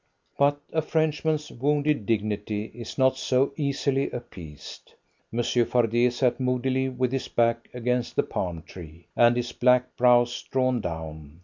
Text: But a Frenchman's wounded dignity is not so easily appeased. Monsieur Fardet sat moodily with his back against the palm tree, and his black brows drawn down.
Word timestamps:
But 0.35 0.59
a 0.73 0.81
Frenchman's 0.81 1.51
wounded 1.51 2.07
dignity 2.07 2.71
is 2.73 2.97
not 2.97 3.17
so 3.17 3.53
easily 3.55 4.09
appeased. 4.09 4.93
Monsieur 5.31 5.63
Fardet 5.63 6.11
sat 6.13 6.39
moodily 6.39 6.89
with 6.89 7.11
his 7.11 7.27
back 7.27 7.69
against 7.71 8.15
the 8.15 8.23
palm 8.23 8.63
tree, 8.63 9.05
and 9.15 9.37
his 9.37 9.51
black 9.51 9.95
brows 9.97 10.41
drawn 10.41 10.81
down. 10.81 11.39